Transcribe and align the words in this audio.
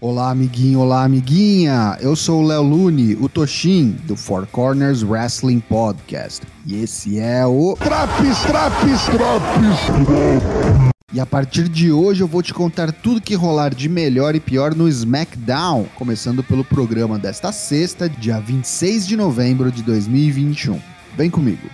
Olá, 0.00 0.30
amiguinho, 0.30 0.78
olá, 0.78 1.02
amiguinha. 1.02 1.98
Eu 2.00 2.14
sou 2.14 2.40
o 2.40 2.46
Léo 2.46 2.62
Lune, 2.62 3.16
o 3.20 3.28
Toshin, 3.28 3.96
do 4.04 4.14
Four 4.14 4.46
Corners 4.46 5.02
Wrestling 5.02 5.58
Podcast. 5.58 6.46
E 6.64 6.76
esse 6.76 7.18
é 7.18 7.44
o. 7.44 7.76
Traps, 7.76 8.38
traps, 8.42 9.06
traps! 9.06 10.54
E 11.12 11.18
a 11.18 11.26
partir 11.26 11.68
de 11.68 11.90
hoje 11.90 12.20
eu 12.20 12.28
vou 12.28 12.44
te 12.44 12.54
contar 12.54 12.92
tudo 12.92 13.20
que 13.20 13.34
rolar 13.34 13.74
de 13.74 13.88
melhor 13.88 14.36
e 14.36 14.40
pior 14.40 14.72
no 14.72 14.88
SmackDown, 14.88 15.86
começando 15.96 16.44
pelo 16.44 16.64
programa 16.64 17.18
desta 17.18 17.50
sexta, 17.50 18.08
dia 18.08 18.38
26 18.38 19.04
de 19.04 19.16
novembro 19.16 19.72
de 19.72 19.82
2021. 19.82 20.80
Vem 21.16 21.28
comigo. 21.28 21.68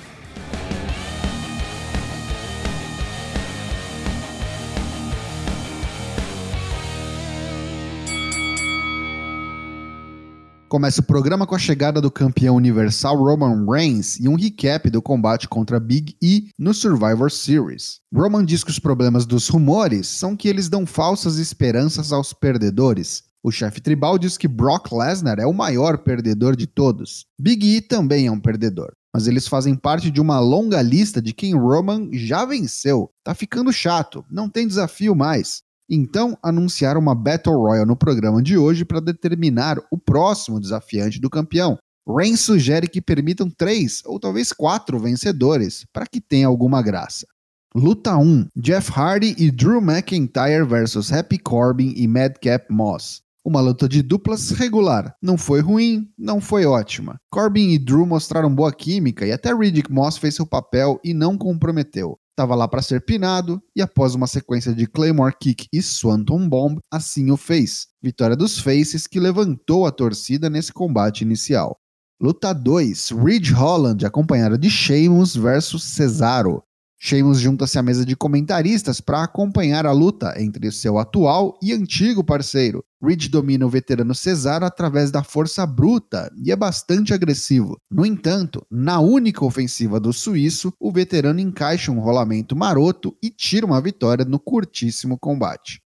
Começa 10.75 11.01
o 11.01 11.05
programa 11.05 11.46
com 11.46 11.55
a 11.55 11.59
chegada 11.59 12.01
do 12.01 12.11
campeão 12.11 12.57
universal 12.57 13.17
Roman 13.17 13.65
Reigns 13.65 14.19
e 14.19 14.29
um 14.29 14.35
recap 14.35 14.91
do 14.91 15.01
combate 15.01 15.49
contra 15.49 15.79
Big 15.79 16.17
E 16.21 16.49
no 16.59 16.75
Survivor 16.75 17.31
Series. 17.31 18.01
Roman 18.13 18.45
diz 18.45 18.65
que 18.65 18.73
os 18.73 18.81
problemas 18.81 19.25
dos 19.25 19.46
rumores 19.46 20.09
são 20.09 20.35
que 20.35 20.49
eles 20.49 20.68
dão 20.68 20.85
falsas 20.85 21.39
esperanças 21.39 22.13
aos 22.13 22.32
perdedores. 22.32 23.23
O 23.41 23.53
chefe 23.53 23.81
tribal 23.81 24.18
diz 24.18 24.37
que 24.37 24.49
Brock 24.49 24.91
Lesnar 24.91 25.39
é 25.39 25.46
o 25.46 25.55
maior 25.55 25.99
perdedor 25.99 26.57
de 26.57 26.67
todos. 26.67 27.25
Big 27.39 27.77
E 27.77 27.81
também 27.81 28.27
é 28.27 28.32
um 28.32 28.41
perdedor, 28.41 28.95
mas 29.15 29.29
eles 29.29 29.46
fazem 29.46 29.77
parte 29.77 30.11
de 30.11 30.21
uma 30.21 30.41
longa 30.41 30.82
lista 30.82 31.23
de 31.23 31.32
quem 31.32 31.54
Roman 31.54 32.09
já 32.12 32.45
venceu. 32.45 33.12
Tá 33.23 33.33
ficando 33.33 33.73
chato, 33.73 34.25
não 34.29 34.51
tem 34.51 34.67
desafio 34.67 35.15
mais. 35.15 35.62
Então, 35.89 36.37
anunciaram 36.43 37.01
uma 37.01 37.15
Battle 37.15 37.56
Royale 37.56 37.87
no 37.87 37.97
programa 37.97 38.43
de 38.43 38.56
hoje 38.56 38.84
para 38.84 39.01
determinar 39.01 39.79
o 39.91 39.98
próximo 39.98 40.59
desafiante 40.59 41.20
do 41.20 41.29
campeão. 41.29 41.79
Reigns 42.09 42.41
sugere 42.41 42.89
que 42.89 43.01
permitam 43.01 43.51
três 43.51 44.03
ou 44.05 44.19
talvez 44.19 44.53
quatro 44.53 44.99
vencedores, 44.99 45.87
para 45.93 46.07
que 46.07 46.21
tenha 46.21 46.47
alguma 46.47 46.83
graça. 46.83 47.27
Luta 47.75 48.17
1: 48.17 48.49
Jeff 48.57 48.93
Hardy 48.95 49.35
e 49.39 49.51
Drew 49.51 49.81
McIntyre 49.81 50.65
versus 50.65 51.13
Happy 51.13 51.39
Corbin 51.39 51.93
e 51.97 52.07
Madcap 52.07 52.67
Moss. 52.71 53.23
Uma 53.45 53.61
luta 53.61 53.87
de 53.87 54.01
duplas 54.01 54.51
regular. 54.53 55.15
Não 55.21 55.37
foi 55.37 55.61
ruim, 55.61 56.09
não 56.17 56.41
foi 56.41 56.65
ótima. 56.65 57.17
Corbin 57.31 57.73
e 57.73 57.79
Drew 57.79 58.07
mostraram 58.07 58.55
boa 58.55 58.73
química 58.73 59.27
e 59.27 59.33
até 59.33 59.53
Riddick 59.53 59.93
Moss 59.93 60.17
fez 60.17 60.35
seu 60.35 60.47
papel 60.47 60.98
e 61.05 61.13
não 61.13 61.37
comprometeu 61.37 62.19
estava 62.35 62.55
lá 62.57 62.67
para 62.67 62.83
ser 62.83 63.05
pinado 63.05 63.63
e 63.75 63.81
após 63.81 64.15
uma 64.15 64.27
sequência 64.27 64.75
de 64.75 64.87
Claymore 64.87 65.35
Kick 65.41 65.69
e 65.73 65.81
Swanton 65.81 66.49
Bomb, 66.49 66.79
assim 66.93 67.31
o 67.31 67.37
fez. 67.37 67.87
Vitória 68.03 68.37
dos 68.37 68.59
Faces 68.59 69.07
que 69.07 69.21
levantou 69.21 69.87
a 69.87 69.93
torcida 69.93 70.51
nesse 70.51 70.73
combate 70.73 71.23
inicial. 71.23 71.79
Luta 72.21 72.53
2: 72.53 73.11
Ridge 73.11 73.53
Holland 73.53 74.05
acompanhado 74.05 74.59
de 74.59 74.69
Sheamus 74.69 75.37
versus 75.37 75.85
Cesaro. 75.85 76.63
Sheamus 76.98 77.39
junta-se 77.39 77.78
à 77.78 77.83
mesa 77.83 78.05
de 78.05 78.17
comentaristas 78.17 79.00
para 79.00 79.23
acompanhar 79.23 79.84
a 79.84 79.92
luta 79.92 80.34
entre 80.41 80.73
seu 80.73 80.98
atual 80.98 81.59
e 81.62 81.73
antigo 81.73 82.25
parceiro. 82.25 82.83
Ridge 83.03 83.28
domina 83.28 83.67
o 83.67 83.69
veterano 83.69 84.14
Cesaro 84.14 84.64
através 84.64 85.11
da 85.11 85.23
força 85.23 85.67
bruta 85.67 86.33
e 86.42 86.51
é 86.51 86.56
bastante 86.56 87.12
agressivo. 87.12 87.77
No 87.91 88.06
entanto, 88.06 88.64
na 88.70 89.01
única 89.01 89.45
ofensiva 89.45 90.01
do 90.01 90.12
suíço, 90.12 90.73
o 90.81 90.91
veterano 90.91 91.41
encaixa 91.41 91.92
um 91.92 92.01
rolamento 92.01 92.56
maroto 92.56 93.14
e 93.23 93.29
tira 93.29 93.67
uma 93.67 93.81
vitória 93.81 94.25
no 94.25 94.39
curtíssimo 94.39 95.19
combate. 95.19 95.83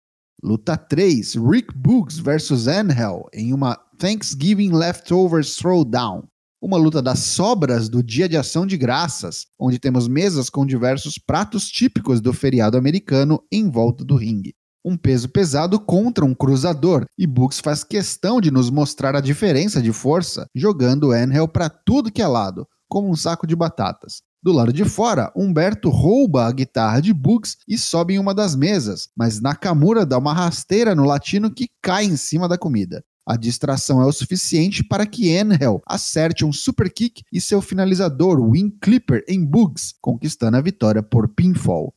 Luta 0.44 0.76
3: 0.76 1.36
Rick 1.36 1.74
Boogs 1.74 2.20
versus 2.20 2.68
Angel 2.68 3.26
em 3.34 3.54
uma 3.54 3.76
Thanksgiving 3.98 4.74
Leftovers 4.74 5.56
Throwdown 5.56 6.28
uma 6.66 6.78
luta 6.78 7.00
das 7.00 7.20
sobras 7.20 7.88
do 7.88 8.02
Dia 8.02 8.28
de 8.28 8.36
Ação 8.36 8.66
de 8.66 8.76
Graças, 8.76 9.46
onde 9.60 9.78
temos 9.78 10.08
mesas 10.08 10.50
com 10.50 10.66
diversos 10.66 11.20
pratos 11.20 11.68
típicos 11.68 12.20
do 12.20 12.34
feriado 12.34 12.76
americano 12.76 13.40
em 13.52 13.70
volta 13.70 14.04
do 14.04 14.16
ringue. 14.16 14.56
Um 14.84 14.98
peso 14.98 15.30
pesado 15.30 15.80
contra 15.80 16.26
um 16.26 16.34
cruzador, 16.34 17.06
e 17.16 17.28
Books 17.28 17.60
faz 17.60 17.84
questão 17.84 18.42
de 18.42 18.50
nos 18.50 18.72
mostrar 18.72 19.16
a 19.16 19.22
diferença 19.22 19.80
de 19.80 19.94
força, 19.94 20.48
jogando 20.56 21.12
Angel 21.12 21.48
para 21.48 21.70
tudo 21.70 22.12
que 22.12 22.22
é 22.22 22.28
lado, 22.28 22.68
como 22.90 23.12
um 23.12 23.16
saco 23.16 23.46
de 23.46 23.56
batatas. 23.56 24.24
Do 24.42 24.52
lado 24.52 24.74
de 24.74 24.86
fora, 24.86 25.32
Humberto 25.36 25.92
rouba 25.92 26.48
a 26.48 26.52
guitarra 26.52 27.00
de 27.00 27.14
Books 27.14 27.58
e 27.68 27.78
sobe 27.78 28.16
em 28.16 28.20
uma 28.20 28.34
das 28.34 28.56
mesas, 28.56 29.08
mas 29.16 29.40
Nakamura 29.40 30.04
dá 30.04 30.18
uma 30.18 30.34
rasteira 30.34 30.96
no 30.96 31.06
latino 31.06 31.54
que 31.54 31.70
cai 31.80 32.06
em 32.06 32.18
cima 32.18 32.48
da 32.48 32.58
comida. 32.58 33.04
A 33.28 33.36
distração 33.36 34.00
é 34.02 34.06
o 34.06 34.12
suficiente 34.12 34.84
para 34.84 35.06
que 35.06 35.36
Angel 35.36 35.82
acerte 35.88 36.46
um 36.46 36.54
super 36.54 36.94
kick 36.94 37.24
e 37.34 37.42
seu 37.42 37.60
finalizador, 37.60 38.40
Wing 38.40 38.78
Clipper, 38.80 39.24
em 39.28 39.44
Bugs, 39.44 39.96
conquistando 40.00 40.58
a 40.58 40.62
vitória 40.62 41.02
por 41.02 41.28
pinfall. 41.30 41.92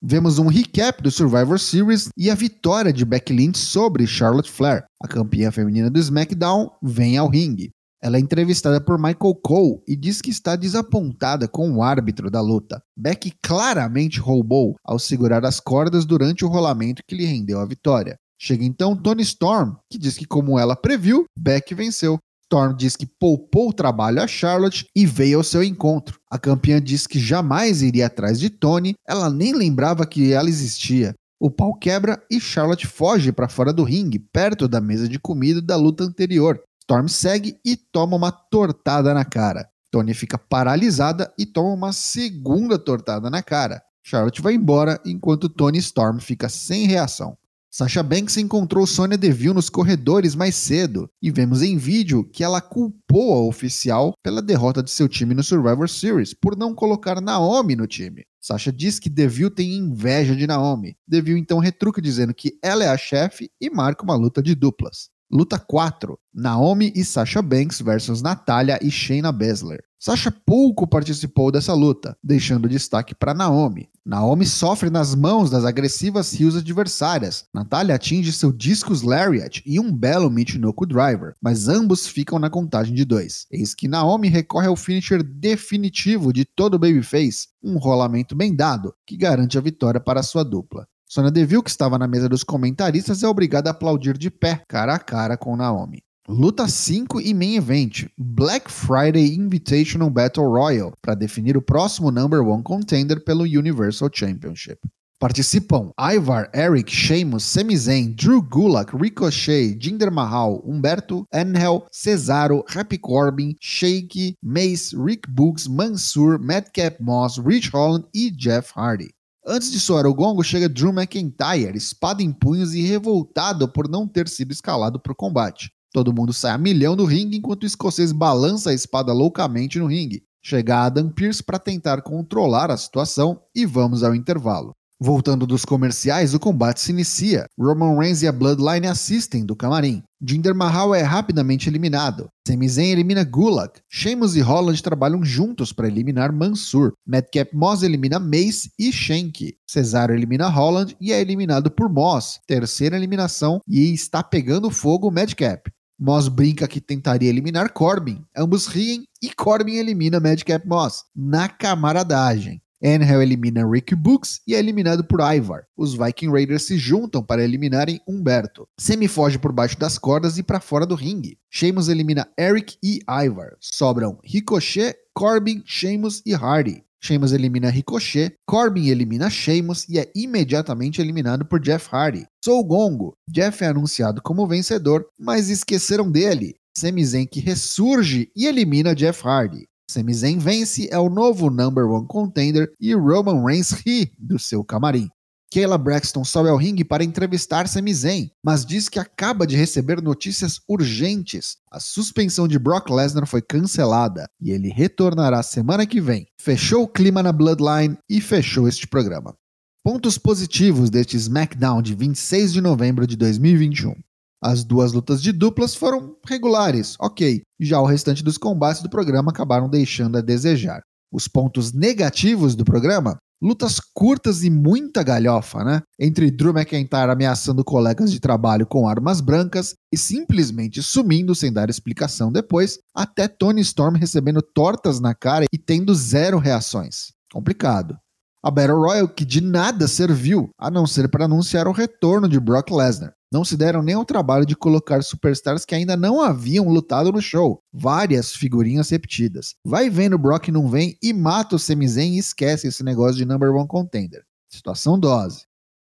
Vemos 0.00 0.38
um 0.38 0.46
recap 0.46 1.02
do 1.02 1.10
Survivor 1.10 1.58
Series 1.58 2.08
e 2.16 2.30
a 2.30 2.36
vitória 2.36 2.92
de 2.92 3.04
Becky 3.04 3.32
Lynch 3.32 3.58
sobre 3.58 4.06
Charlotte 4.06 4.50
Flair. 4.50 4.84
A 5.02 5.08
campeã 5.08 5.50
feminina 5.50 5.90
do 5.90 5.98
SmackDown 5.98 6.70
vem 6.80 7.18
ao 7.18 7.28
ringue. 7.28 7.72
Ela 8.00 8.16
é 8.16 8.20
entrevistada 8.20 8.80
por 8.80 8.96
Michael 8.96 9.34
Cole 9.42 9.82
e 9.86 9.94
diz 9.94 10.22
que 10.22 10.30
está 10.30 10.56
desapontada 10.56 11.46
com 11.46 11.70
o 11.70 11.82
árbitro 11.82 12.30
da 12.30 12.40
luta. 12.40 12.80
Becky 12.96 13.32
claramente 13.42 14.20
roubou 14.20 14.76
ao 14.82 14.98
segurar 14.98 15.44
as 15.44 15.60
cordas 15.60 16.06
durante 16.06 16.44
o 16.44 16.48
rolamento 16.48 17.02
que 17.06 17.14
lhe 17.14 17.26
rendeu 17.26 17.60
a 17.60 17.66
vitória. 17.66 18.16
Chega 18.42 18.64
então 18.64 18.96
Tony 18.96 19.22
Storm, 19.22 19.74
que 19.92 19.98
diz 19.98 20.16
que, 20.16 20.24
como 20.24 20.58
ela 20.58 20.74
previu, 20.74 21.26
Beck 21.38 21.74
venceu. 21.74 22.16
Storm 22.44 22.74
diz 22.74 22.96
que 22.96 23.04
poupou 23.04 23.68
o 23.68 23.72
trabalho 23.72 24.22
a 24.22 24.26
Charlotte 24.26 24.86
e 24.96 25.04
veio 25.04 25.36
ao 25.36 25.44
seu 25.44 25.62
encontro. 25.62 26.18
A 26.30 26.38
campeã 26.38 26.80
diz 26.80 27.06
que 27.06 27.18
jamais 27.18 27.82
iria 27.82 28.06
atrás 28.06 28.40
de 28.40 28.48
Tony, 28.48 28.94
ela 29.06 29.28
nem 29.28 29.52
lembrava 29.52 30.06
que 30.06 30.32
ela 30.32 30.48
existia. 30.48 31.14
O 31.38 31.50
pau 31.50 31.74
quebra 31.74 32.20
e 32.30 32.40
Charlotte 32.40 32.86
foge 32.86 33.30
para 33.30 33.48
fora 33.48 33.74
do 33.74 33.84
ringue, 33.84 34.18
perto 34.18 34.66
da 34.66 34.80
mesa 34.80 35.06
de 35.06 35.18
comida 35.18 35.60
da 35.60 35.76
luta 35.76 36.02
anterior. 36.02 36.58
Storm 36.82 37.08
segue 37.08 37.58
e 37.62 37.76
toma 37.76 38.16
uma 38.16 38.32
tortada 38.32 39.12
na 39.12 39.24
cara. 39.24 39.68
Tony 39.90 40.14
fica 40.14 40.38
paralisada 40.38 41.30
e 41.38 41.44
toma 41.44 41.74
uma 41.74 41.92
segunda 41.92 42.78
tortada 42.78 43.28
na 43.28 43.42
cara. 43.42 43.82
Charlotte 44.02 44.40
vai 44.40 44.54
embora 44.54 44.98
enquanto 45.04 45.48
Tony 45.48 45.78
Storm 45.78 46.18
fica 46.20 46.48
sem 46.48 46.86
reação. 46.86 47.36
Sasha 47.72 48.02
Banks 48.02 48.36
encontrou 48.36 48.84
Sonya 48.84 49.16
Deville 49.16 49.54
nos 49.54 49.70
corredores 49.70 50.34
mais 50.34 50.56
cedo 50.56 51.08
e 51.22 51.30
vemos 51.30 51.62
em 51.62 51.76
vídeo 51.76 52.24
que 52.24 52.42
ela 52.42 52.60
culpou 52.60 53.32
a 53.32 53.46
oficial 53.46 54.12
pela 54.24 54.42
derrota 54.42 54.82
de 54.82 54.90
seu 54.90 55.08
time 55.08 55.34
no 55.34 55.42
Survivor 55.44 55.88
Series 55.88 56.34
por 56.34 56.56
não 56.56 56.74
colocar 56.74 57.20
Naomi 57.20 57.76
no 57.76 57.86
time. 57.86 58.24
Sasha 58.40 58.72
diz 58.72 58.98
que 58.98 59.08
Deville 59.08 59.50
tem 59.50 59.74
inveja 59.74 60.34
de 60.34 60.48
Naomi. 60.48 60.96
Deville 61.06 61.38
então 61.38 61.60
retruca 61.60 62.02
dizendo 62.02 62.34
que 62.34 62.58
ela 62.60 62.82
é 62.82 62.88
a 62.88 62.98
chefe 62.98 63.48
e 63.60 63.70
marca 63.70 64.02
uma 64.02 64.16
luta 64.16 64.42
de 64.42 64.56
duplas. 64.56 65.08
Luta 65.30 65.56
4: 65.56 66.18
Naomi 66.34 66.92
e 66.96 67.04
Sasha 67.04 67.40
Banks 67.40 67.80
versus 67.80 68.20
Natália 68.20 68.80
e 68.82 68.90
Shayna 68.90 69.30
Baszler. 69.30 69.84
Sasha 70.02 70.32
pouco 70.32 70.86
participou 70.86 71.52
dessa 71.52 71.74
luta, 71.74 72.16
deixando 72.24 72.70
destaque 72.70 73.14
para 73.14 73.34
Naomi. 73.34 73.86
Naomi 74.02 74.46
sofre 74.46 74.88
nas 74.88 75.14
mãos 75.14 75.50
das 75.50 75.62
agressivas 75.62 76.32
heels 76.32 76.56
adversárias. 76.56 77.44
Natália 77.52 77.96
atinge 77.96 78.32
seu 78.32 78.50
discus 78.50 79.02
lariat 79.02 79.62
e 79.66 79.78
um 79.78 79.92
belo 79.92 80.30
Michinoku 80.30 80.86
Driver, 80.86 81.34
mas 81.38 81.68
ambos 81.68 82.06
ficam 82.06 82.38
na 82.38 82.48
contagem 82.48 82.94
de 82.94 83.04
dois. 83.04 83.46
Eis 83.50 83.74
que 83.74 83.86
Naomi 83.86 84.28
recorre 84.28 84.68
ao 84.68 84.74
finisher 84.74 85.22
definitivo 85.22 86.32
de 86.32 86.46
todo 86.46 86.76
o 86.76 86.78
babyface, 86.78 87.48
um 87.62 87.76
rolamento 87.76 88.34
bem 88.34 88.56
dado, 88.56 88.94
que 89.06 89.18
garante 89.18 89.58
a 89.58 89.60
vitória 89.60 90.00
para 90.00 90.22
sua 90.22 90.42
dupla. 90.42 90.88
Sonya 91.06 91.30
Deville, 91.30 91.62
que 91.62 91.68
estava 91.68 91.98
na 91.98 92.08
mesa 92.08 92.26
dos 92.26 92.42
comentaristas, 92.42 93.22
é 93.22 93.28
obrigada 93.28 93.68
a 93.68 93.72
aplaudir 93.72 94.16
de 94.16 94.30
pé, 94.30 94.64
cara 94.66 94.94
a 94.94 94.98
cara 94.98 95.36
com 95.36 95.54
Naomi. 95.56 96.02
Luta 96.28 96.68
5 96.68 97.20
e 97.20 97.34
main 97.34 97.56
event, 97.56 98.06
Black 98.16 98.70
Friday 98.70 99.34
Invitational 99.34 100.10
Battle 100.10 100.46
Royal, 100.46 100.92
para 101.02 101.14
definir 101.14 101.56
o 101.56 101.62
próximo 101.62 102.10
number 102.10 102.40
one 102.40 102.62
contender 102.62 103.24
pelo 103.24 103.42
Universal 103.42 104.10
Championship. 104.12 104.78
Participam 105.18 105.92
Ivar, 105.98 106.48
Eric, 106.54 106.90
Sheamus, 106.90 107.44
Sami 107.44 107.76
Zayn, 107.76 108.14
Drew 108.14 108.40
Gulak, 108.40 108.94
Ricochet, 108.94 109.76
Jinder 109.78 110.10
Mahal, 110.10 110.62
Humberto, 110.64 111.26
Angel, 111.32 111.86
Cesaro, 111.90 112.64
Happy 112.68 112.96
Corbin, 112.96 113.56
Shake, 113.60 114.36
Mace, 114.42 114.94
Rick 114.96 115.28
Books, 115.28 115.66
Mansur, 115.66 116.38
Madcap 116.38 116.98
Moss, 117.00 117.38
Rich 117.38 117.70
Holland 117.70 118.06
e 118.14 118.30
Jeff 118.30 118.72
Hardy. 118.74 119.10
Antes 119.46 119.72
de 119.72 119.80
soar 119.80 120.06
o 120.06 120.14
gongo, 120.14 120.44
chega 120.44 120.68
Drew 120.68 120.92
McIntyre, 120.92 121.76
espada 121.76 122.22
em 122.22 122.32
punhos 122.32 122.72
e 122.74 122.82
revoltado 122.82 123.66
por 123.68 123.88
não 123.88 124.06
ter 124.06 124.28
sido 124.28 124.52
escalado 124.52 125.00
para 125.00 125.12
o 125.12 125.16
combate. 125.16 125.70
Todo 125.92 126.12
mundo 126.12 126.32
sai 126.32 126.52
a 126.52 126.58
milhão 126.58 126.94
do 126.94 127.04
ringue 127.04 127.36
enquanto 127.36 127.64
o 127.64 127.66
escocês 127.66 128.12
balança 128.12 128.70
a 128.70 128.74
espada 128.74 129.12
loucamente 129.12 129.78
no 129.78 129.86
ringue. 129.86 130.22
Chega 130.42 130.84
Adam 130.84 131.10
Pearce 131.10 131.42
para 131.42 131.58
tentar 131.58 132.00
controlar 132.02 132.70
a 132.70 132.76
situação 132.76 133.40
e 133.54 133.66
vamos 133.66 134.02
ao 134.02 134.14
intervalo. 134.14 134.72
Voltando 135.02 135.46
dos 135.46 135.64
comerciais, 135.64 136.34
o 136.34 136.38
combate 136.38 136.78
se 136.78 136.92
inicia. 136.92 137.46
Roman 137.58 137.98
Reigns 137.98 138.20
e 138.20 138.28
a 138.28 138.32
Bloodline 138.32 138.86
assistem 138.86 139.46
do 139.46 139.56
camarim. 139.56 140.02
Jinder 140.22 140.54
Mahal 140.54 140.94
é 140.94 141.00
rapidamente 141.00 141.70
eliminado. 141.70 142.28
Sami 142.46 142.68
Zayn 142.68 142.90
elimina 142.90 143.24
Gulak. 143.24 143.80
Sheamus 143.88 144.36
e 144.36 144.40
Holland 144.40 144.82
trabalham 144.82 145.24
juntos 145.24 145.72
para 145.72 145.88
eliminar 145.88 146.30
Mansur. 146.30 146.92
Madcap 147.06 147.56
Moss 147.56 147.82
elimina 147.82 148.20
Mace 148.20 148.70
e 148.78 148.92
Shank. 148.92 149.54
Cesaro 149.66 150.12
elimina 150.12 150.48
Holland 150.48 150.94
e 151.00 151.14
é 151.14 151.20
eliminado 151.22 151.70
por 151.70 151.88
Moss. 151.88 152.38
Terceira 152.46 152.94
eliminação 152.94 153.62
e 153.66 153.94
está 153.94 154.22
pegando 154.22 154.70
fogo 154.70 155.10
Madcap. 155.10 155.70
Moss 156.00 156.28
brinca 156.28 156.66
que 156.66 156.80
tentaria 156.80 157.28
eliminar 157.28 157.74
Corbin. 157.74 158.24
Ambos 158.34 158.66
riem 158.66 159.04
e 159.22 159.34
Corbin 159.34 159.74
elimina 159.74 160.18
Madcap 160.18 160.66
Moss 160.66 161.04
na 161.14 161.46
camaradagem. 161.46 162.62
Angel 162.82 163.20
elimina 163.20 163.70
Rick 163.70 163.94
Books 163.94 164.40
e 164.46 164.54
é 164.54 164.58
eliminado 164.58 165.04
por 165.04 165.20
Ivar. 165.20 165.66
Os 165.76 165.92
Viking 165.92 166.30
Raiders 166.30 166.62
se 166.62 166.78
juntam 166.78 167.22
para 167.22 167.44
eliminarem 167.44 168.00
Humberto. 168.08 168.66
Semi 168.78 169.06
foge 169.06 169.38
por 169.38 169.52
baixo 169.52 169.78
das 169.78 169.98
cordas 169.98 170.38
e 170.38 170.42
para 170.42 170.58
fora 170.58 170.86
do 170.86 170.94
ringue. 170.94 171.38
Sheamus 171.50 171.88
elimina 171.88 172.26
Eric 172.38 172.78
e 172.82 173.00
Ivar. 173.06 173.50
Sobram 173.60 174.18
Ricochet, 174.24 174.96
Corbin, 175.12 175.62
Sheamus 175.66 176.22
e 176.24 176.32
Hardy. 176.32 176.82
Sheamus 177.02 177.32
elimina 177.32 177.70
Ricochet, 177.70 178.34
Corbin 178.46 178.88
elimina 178.88 179.30
Sheamus 179.30 179.88
e 179.88 179.98
é 179.98 180.10
imediatamente 180.14 181.00
eliminado 181.00 181.44
por 181.44 181.60
Jeff 181.60 181.88
Hardy. 181.90 182.26
Sou 182.44 182.62
Gongo. 182.64 183.14
Jeff 183.28 183.64
é 183.64 183.68
anunciado 183.68 184.20
como 184.22 184.46
vencedor, 184.46 185.06
mas 185.18 185.48
esqueceram 185.48 186.10
dele. 186.10 186.54
Sami 186.76 187.04
Zayn 187.04 187.26
que 187.26 187.40
ressurge 187.40 188.30
e 188.36 188.46
elimina 188.46 188.94
Jeff 188.94 189.26
Hardy. 189.26 189.66
Sami 189.90 190.14
Zayn 190.14 190.38
vence, 190.38 190.88
é 190.90 190.98
o 190.98 191.10
novo 191.10 191.50
number 191.50 191.84
one 191.84 192.06
contender 192.06 192.70
e 192.80 192.94
Roman 192.94 193.44
Reigns 193.44 193.72
ri 193.72 194.12
do 194.18 194.38
seu 194.38 194.62
camarim. 194.62 195.08
Kayla 195.52 195.76
Braxton 195.76 196.22
sobe 196.22 196.48
ao 196.48 196.56
ringue 196.56 196.84
para 196.84 197.02
entrevistar 197.02 197.66
Sami 197.66 197.92
Zayn, 197.92 198.30
mas 198.44 198.64
diz 198.64 198.88
que 198.88 199.00
acaba 199.00 199.44
de 199.44 199.56
receber 199.56 200.00
notícias 200.00 200.60
urgentes. 200.68 201.56
A 201.72 201.80
suspensão 201.80 202.46
de 202.46 202.56
Brock 202.56 202.88
Lesnar 202.88 203.26
foi 203.26 203.42
cancelada 203.42 204.28
e 204.40 204.52
ele 204.52 204.68
retornará 204.68 205.42
semana 205.42 205.86
que 205.86 206.00
vem. 206.00 206.26
Fechou 206.40 206.84
o 206.84 206.88
clima 206.88 207.20
na 207.20 207.32
Bloodline 207.32 207.98
e 208.08 208.20
fechou 208.20 208.68
este 208.68 208.86
programa. 208.86 209.34
Pontos 209.82 210.16
positivos 210.16 210.88
deste 210.88 211.16
SmackDown 211.16 211.82
de 211.82 211.96
26 211.96 212.52
de 212.52 212.60
novembro 212.60 213.04
de 213.04 213.16
2021. 213.16 213.94
As 214.40 214.62
duas 214.62 214.92
lutas 214.92 215.20
de 215.20 215.32
duplas 215.32 215.74
foram 215.74 216.16
regulares, 216.24 216.94
ok. 217.00 217.42
Já 217.58 217.80
o 217.80 217.86
restante 217.86 218.22
dos 218.22 218.38
combates 218.38 218.82
do 218.82 218.88
programa 218.88 219.32
acabaram 219.32 219.68
deixando 219.68 220.16
a 220.16 220.20
desejar. 220.20 220.80
Os 221.12 221.26
pontos 221.26 221.72
negativos 221.72 222.54
do 222.54 222.64
programa? 222.64 223.18
Lutas 223.42 223.80
curtas 223.94 224.44
e 224.44 224.50
muita 224.50 225.02
galhofa, 225.02 225.64
né? 225.64 225.82
Entre 225.98 226.30
Drew 226.30 226.52
McIntyre 226.52 227.10
ameaçando 227.10 227.64
colegas 227.64 228.12
de 228.12 228.20
trabalho 228.20 228.66
com 228.66 228.86
armas 228.86 229.22
brancas 229.22 229.74
e 229.90 229.96
simplesmente 229.96 230.82
sumindo 230.82 231.34
sem 231.34 231.50
dar 231.50 231.70
explicação 231.70 232.30
depois, 232.30 232.78
até 232.94 233.26
Tony 233.26 233.62
Storm 233.62 233.96
recebendo 233.96 234.42
tortas 234.42 235.00
na 235.00 235.14
cara 235.14 235.46
e 235.50 235.56
tendo 235.56 235.94
zero 235.94 236.38
reações. 236.38 237.12
Complicado. 237.32 237.96
A 238.42 238.50
Battle 238.50 238.78
Royale 238.78 239.08
que 239.08 239.24
de 239.24 239.42
nada 239.42 239.86
serviu, 239.86 240.50
a 240.58 240.70
não 240.70 240.86
ser 240.86 241.10
para 241.10 241.26
anunciar 241.26 241.68
o 241.68 241.72
retorno 241.72 242.26
de 242.26 242.40
Brock 242.40 242.70
Lesnar. 242.70 243.12
Não 243.32 243.44
se 243.44 243.56
deram 243.56 243.82
nem 243.82 243.94
ao 243.94 244.04
trabalho 244.04 244.46
de 244.46 244.56
colocar 244.56 245.02
superstars 245.02 245.64
que 245.64 245.74
ainda 245.74 245.96
não 245.96 246.20
haviam 246.20 246.68
lutado 246.68 247.12
no 247.12 247.20
show. 247.20 247.62
Várias 247.72 248.34
figurinhas 248.34 248.88
repetidas. 248.88 249.54
Vai 249.64 249.90
vendo 249.90 250.18
Brock 250.18 250.48
não 250.48 250.68
vem 250.68 250.96
e 251.02 251.12
mata 251.12 251.54
o 251.54 251.58
Sami 251.58 251.86
Zayn 251.86 252.14
e 252.14 252.18
esquece 252.18 252.66
esse 252.66 252.82
negócio 252.82 253.16
de 253.16 253.26
number 253.26 253.50
one 253.54 253.68
contender. 253.68 254.24
Situação 254.50 254.98
dose. 254.98 255.44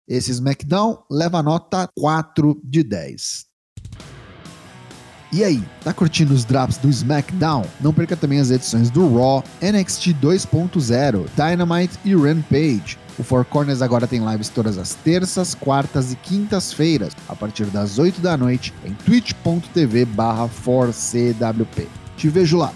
Esse 0.08 0.30
SmackDown 0.32 1.04
leva 1.10 1.42
nota 1.42 1.86
4 1.94 2.60
de 2.64 2.82
10. 2.82 3.47
E 5.30 5.44
aí, 5.44 5.62
tá 5.84 5.92
curtindo 5.92 6.32
os 6.32 6.44
drops 6.44 6.78
do 6.78 6.88
SmackDown? 6.88 7.64
Não 7.80 7.92
perca 7.92 8.16
também 8.16 8.40
as 8.40 8.50
edições 8.50 8.88
do 8.88 9.14
Raw, 9.14 9.44
NXT 9.60 10.14
2.0, 10.14 11.26
Dynamite 11.36 11.98
e 12.02 12.14
Rampage. 12.14 12.98
O 13.19 13.22
Four 13.22 13.44
Corners 13.44 13.82
agora 13.82 14.06
tem 14.06 14.25
lives 14.25 14.48
todas 14.48 14.78
as 14.78 14.94
terças, 14.94 15.54
quartas 15.54 16.12
e 16.12 16.16
quintas-feiras, 16.16 17.12
a 17.28 17.36
partir 17.36 17.66
das 17.66 17.98
8 17.98 18.22
da 18.22 18.38
noite, 18.38 18.72
em 18.84 18.94
twitch.tv 18.94 20.06
barra 20.06 20.48
4CWP. 20.48 21.86
Te 22.16 22.28
vejo 22.28 22.56
lá! 22.56 22.72